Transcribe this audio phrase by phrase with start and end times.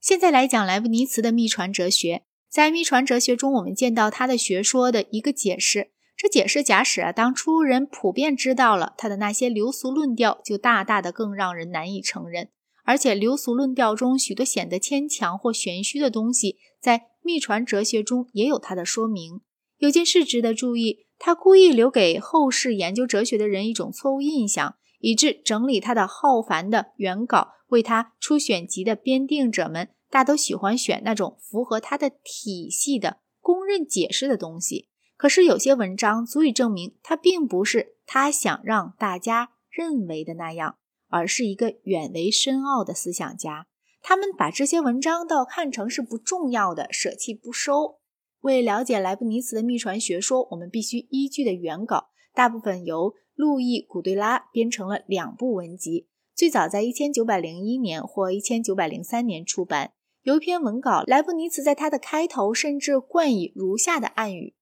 [0.00, 2.22] 现在来讲莱布尼茨的秘传哲学。
[2.48, 5.90] 在秘传哲学中，我们见到他的学说的一个解释。
[6.16, 12.48] 这解释假使啊，当初人普遍知道了他的那些流俗论调，就大大的更让人难以承认。
[12.84, 19.42] 而且流俗论调中许多显得牵强或玄虚的东西，在秘传哲学中也有它的说明。
[19.76, 34.88] 有件事值得注意，他故意留给后世研究哲学的人一种错误印象，以致整理他的浩繁的原稿为他出选集的编订者们大都喜欢选那种符合他的体系的公认解释的东西。
[35.16, 40.76] 可是有些文章足以证明他并不是他想让大家认为的那样。
[41.12, 43.66] 而是一个远为深奥的思想家，
[44.00, 47.98] 他们把这些文章倒看成是不重要的，舍弃不收。
[48.42, 56.06] 为了解莱布尼茨的秘传学说，我们必须依据的原稿，大部分由路易·古对拉编成了两部文集，
[56.40, 59.92] 最早在一千九百零一年或一千九百零三年出版。
[60.22, 64.54] 有一篇文稿，莱布尼茨在他的开头甚至冠以如下的暗语：“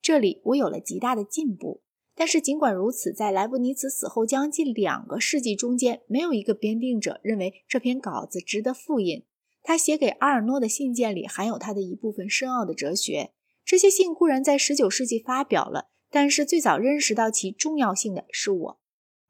[0.00, 1.82] 这里我有了极大的进步。”
[2.16, 9.26] 但是尽管如此，在莱布尼茨死后将近两个世纪中间，没有一个编定者认为这篇稿子值得复印。
[9.62, 13.32] 他写给阿尔诺的信件里含有他的一部分深奥的哲学。
[13.62, 18.80] 这些信固然在19世纪发表了，但是最早认识到其重要性的是我。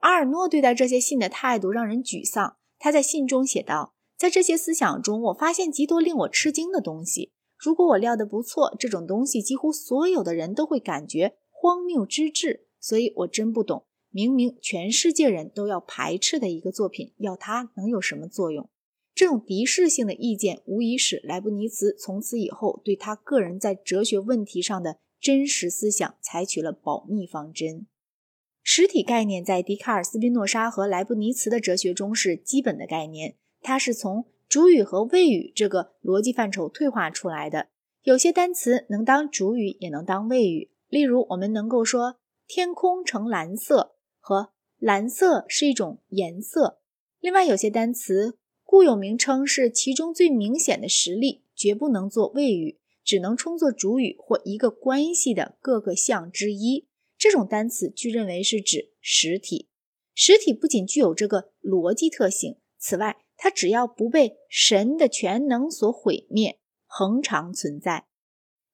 [0.07, 2.59] 阿尔诺对待这些信的态度让人沮丧。
[2.79, 7.33] 他在信中写道：“在这些思想中，我发现极多令我吃惊的东西。
[7.59, 18.71] 如果我料得不错，这种东西几乎所有的人都会感觉荒谬之至。”所以我真不懂，明明全世界人都要排斥的一个作品，要它能有什么作用？
[19.13, 27.89] 这种敌视性的意见，无疑使莱布尼茨从此以后对他个人在哲学问题上的真实思想采取了保密方针。
[28.69, 37.69] 实体概念在笛卡尔、斯宾诺莎和莱布尼茨的哲学中是基本的概念，它是从主语和谓语这个逻辑范畴退化出来的。
[38.03, 40.73] 有些单词能当主语，也能当谓语。
[40.89, 42.17] 例如，我们能够说。
[42.49, 46.81] 天空呈蓝色，和蓝色是一种颜色。
[47.21, 56.87] 另外，有些单词固有名称是其中最明显的实例，绝不能做谓语，只能充作主语或一个关系的各个项之一。
[57.27, 59.69] 这种单词据认为是指实体。
[60.15, 68.07] 实体不仅具有这个逻辑特性，此外，它只要不被神的全能所毁灭，恒常存在。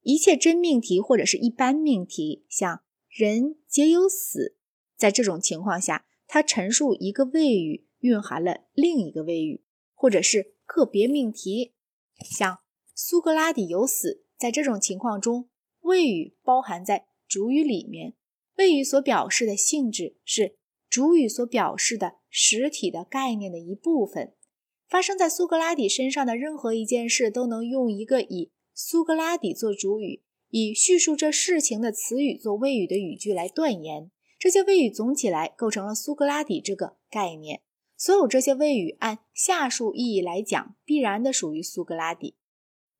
[0.02, 2.82] 一切真命题或者是一般命题，像。
[3.08, 4.56] 人皆有死，
[4.96, 9.64] 在这种情况下，它陈述一个谓语蕴含了另一个谓语，
[9.94, 11.72] 或者是个别命题，
[12.22, 12.58] 像
[12.94, 15.48] 苏格拉底有死，在这种情况中，
[15.80, 18.14] 谓语包含在主语里面，
[18.56, 20.56] 谓语所表示的性质是
[20.88, 24.34] 主语所表示的实体的概念的一部分。
[24.88, 30.22] 发生在苏格拉底身上的任何一件事，都能用一个以苏格拉底做主语。
[30.50, 37.62] 以叙述这事情的词语做谓语的语句来断言，这些谓语总起来构成了苏格拉底这个概念。
[37.96, 42.36] 所有这些谓语按下述意义来讲，必然的属于苏格拉底。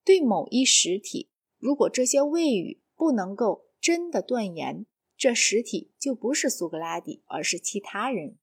[0.03, 4.87] 对某一实体，如果这些谓语不能够真的断言，
[5.23, 8.39] 这实体就不是苏格拉底，而是其他人。